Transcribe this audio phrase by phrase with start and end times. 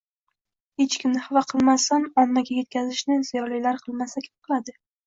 [0.81, 4.79] hech kimni xafa qilmasdan ommaga yetkazishni ziyolilar qilmasa kim qiladi?